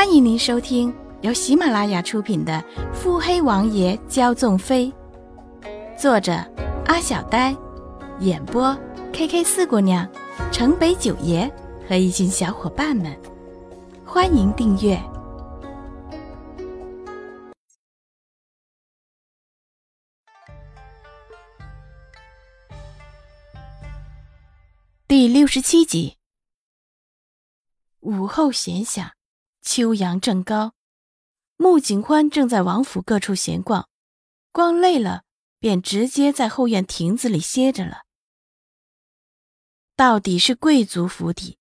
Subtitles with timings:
[0.00, 2.54] 欢迎您收听由喜马拉雅出品的
[2.94, 4.90] 《腹黑王爷骄纵妃》，
[5.94, 6.32] 作者
[6.86, 7.54] 阿小呆，
[8.20, 8.74] 演播
[9.12, 10.10] K K 四姑娘、
[10.50, 11.46] 城北九爷
[11.86, 13.14] 和一群小伙伴们。
[14.02, 14.98] 欢迎订阅
[25.06, 26.16] 第六十七集。
[28.00, 29.19] 午后闲暇。
[29.62, 30.74] 秋阳正高，
[31.56, 33.88] 穆景欢正在王府各处闲逛，
[34.52, 35.24] 逛累了，
[35.58, 38.04] 便直接在后院亭子里歇着了。
[39.94, 41.58] 到底是贵族府邸，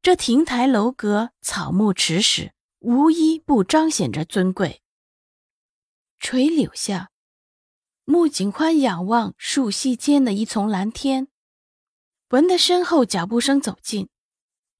[0.00, 4.82] 这亭台楼阁、草木池石，无一不彰显着尊贵。
[6.18, 7.10] 垂柳下，
[8.04, 11.28] 穆景欢仰望树隙间的一丛蓝天，
[12.30, 14.08] 闻得身后脚步声走近，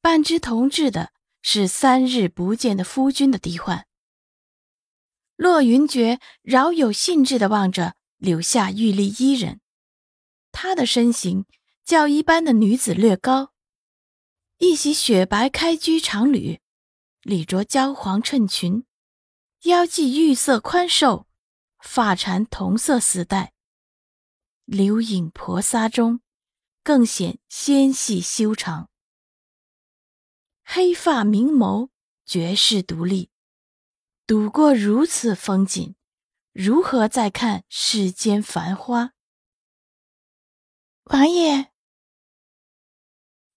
[0.00, 1.12] 半只同志的。
[1.42, 3.86] 是三日不见的夫君的低唤。
[5.36, 9.60] 骆云珏饶有兴致地望着柳下玉立伊人，
[10.52, 11.46] 她的身形
[11.82, 13.54] 较一般的女子略高，
[14.58, 16.60] 一袭雪白开居长履，
[17.22, 18.84] 里着焦黄衬裙，
[19.62, 21.26] 腰系玉色宽瘦，
[21.82, 23.54] 发缠同色丝带，
[24.66, 26.20] 流影婆娑中，
[26.84, 28.89] 更显纤细修长。
[30.72, 31.88] 黑发明眸，
[32.24, 33.28] 绝世独立。
[34.24, 35.96] 睹过如此风景，
[36.52, 39.12] 如何再看世间繁花？
[41.06, 41.72] 王爷，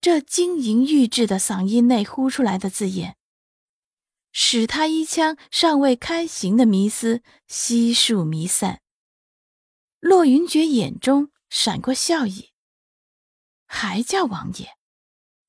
[0.00, 3.16] 这晶莹玉质的嗓音内呼出来的字眼，
[4.30, 8.82] 使他一腔尚未开行的迷思悉数弥散。
[9.98, 12.52] 骆云珏眼中闪过笑意，
[13.66, 14.76] 还叫王爷。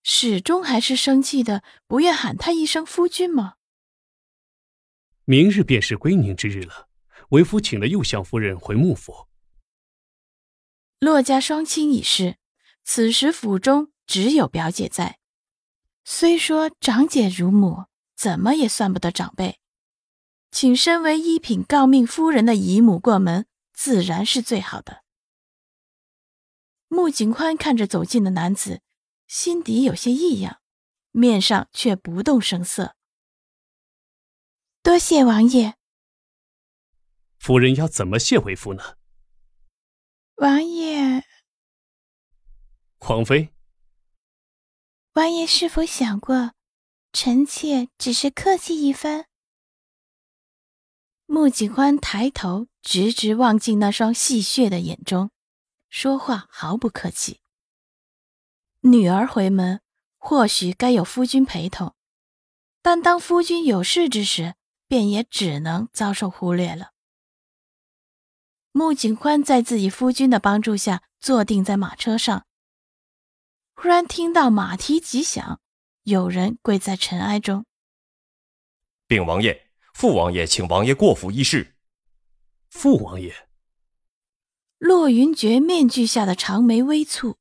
[0.04, 3.56] 始终还是生气的，不愿喊他一声夫君吗？
[5.26, 6.90] 明日便是归宁之日了，
[7.30, 9.28] 为夫请了右相夫人回幕府。
[11.00, 12.38] 骆家双亲已逝，
[12.84, 15.20] 此时府中只有表姐在。
[16.04, 17.86] 虽说长姐如母，
[18.16, 19.60] 怎么也算不得长辈，
[20.52, 25.04] 请身为一品诰命夫人的姨母过门，自然是最好的。
[26.88, 28.82] 穆景宽看着走近的男子。
[29.32, 30.62] 心底有些异样，
[31.12, 32.98] 面上却不动声色。
[34.84, 35.78] 多谢王爷。
[37.40, 38.98] 夫人要怎么谢为夫呢？
[40.36, 41.24] 王爷，
[42.98, 43.54] 皇妃，
[45.14, 46.52] 王爷是否想过，
[47.14, 49.28] 臣妾只是客气一番？
[51.26, 55.32] 穆景欢抬头，直直望进那双戏谑的眼中，
[55.90, 57.41] 说话毫不客气。
[58.84, 59.80] 女儿回门，
[60.18, 61.96] 或许该有夫君陪同，
[62.82, 64.56] 但当夫君有事之时，
[64.88, 66.92] 便也只能遭受忽略了。
[68.72, 72.48] 穆景欢在自己夫君的帮助下坐定在马车上，
[73.76, 75.62] 忽然听到马蹄急响，
[76.04, 77.66] 有人跪在尘埃中。
[79.06, 81.76] 禀王爷，父王爷请王爷过府议事。
[82.72, 83.48] 父王爷，
[84.80, 87.36] 洛云珏面具下的长眉微蹙。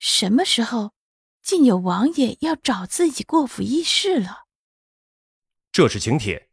[0.00, 0.94] 什么时候，
[1.42, 4.46] 竟有王爷要找自己过府议事了？
[5.70, 6.50] 这是请帖。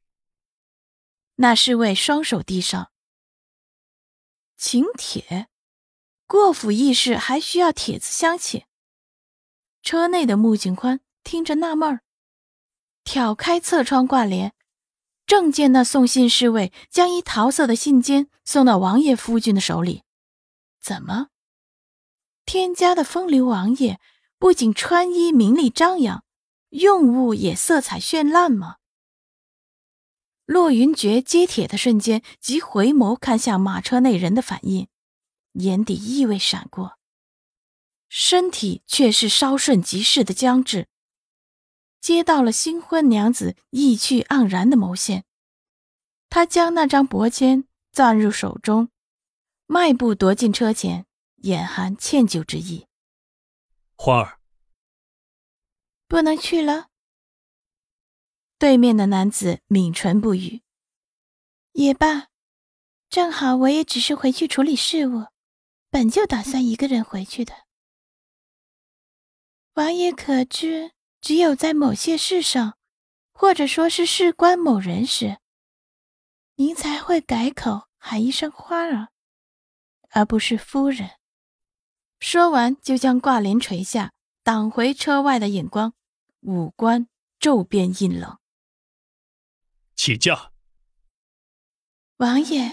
[1.35, 2.91] 那侍卫双手递上。
[4.57, 5.47] 请帖，
[6.27, 8.65] 过府议事还需要帖子相请？
[9.81, 12.03] 车内的穆景宽听着纳闷儿，
[13.05, 14.53] 挑开侧窗挂帘，
[15.25, 20.03] 正见那送信侍卫将一桃色的信笺送到王爷夫君的手里。
[20.81, 21.29] 怎么？
[22.47, 23.99] 天家的风流王爷
[24.39, 26.23] 不仅穿衣名利张扬，
[26.69, 28.77] 用物也色彩绚烂吗？
[30.45, 34.87] 骆云珏接帖的瞬间，即回眸看向马车内人的反应，
[35.55, 36.97] 眼底意味闪过，
[38.07, 40.87] 身体却是稍瞬即逝的僵滞。
[41.99, 45.25] 接到了新婚娘子意趣盎然的眸线，
[46.29, 48.87] 他将那张薄笺攥入手中，
[49.65, 51.06] 迈步踱进车前。
[51.43, 52.87] 眼含歉疚之意，
[53.95, 54.39] 花儿
[56.07, 56.89] 不能去了。
[58.57, 60.63] 对面的男子抿唇不语。
[61.73, 62.29] 也罢，
[63.07, 65.27] 正好我也只是回去处理事务，
[65.91, 67.53] 本就打算一个人回去的。
[69.73, 72.79] 王爷可知，只有在某些事上，
[73.31, 75.37] 或者说是事关某人时，
[76.55, 79.09] 您才会改口喊一声花儿，
[80.09, 81.11] 而不是夫人。
[82.19, 84.11] 说完，就将挂帘垂下，
[84.43, 85.93] 挡回车外的眼光，
[86.41, 87.07] 五官
[87.39, 88.37] 骤变阴冷。
[89.95, 90.51] 起驾。
[92.17, 92.71] 王爷，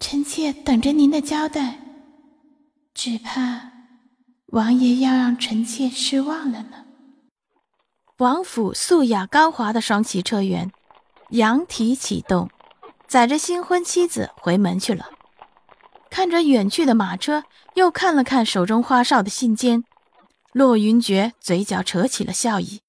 [0.00, 1.80] 臣妾等着您的交代，
[2.92, 3.70] 只怕
[4.46, 6.86] 王爷要让臣妾失望了呢。
[8.18, 10.70] 王府素雅高华的双骑车辕，
[11.30, 12.50] 羊蹄启动，
[13.06, 15.08] 载着新婚妻子回门去了。
[16.10, 19.84] 看着远去的马车，又看了看手中花哨的信笺，
[20.52, 22.82] 骆云珏嘴角扯起了笑意。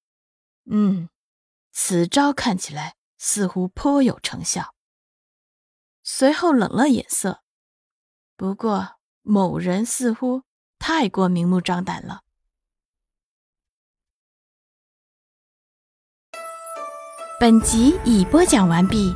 [0.70, 1.08] 嗯，
[1.70, 4.74] 此招看起来似乎颇有成效。
[6.02, 7.42] 随后冷了眼色，
[8.36, 10.42] 不过某人似乎
[10.80, 12.22] 太过明目张胆了。
[17.38, 19.14] 本集已播讲完毕。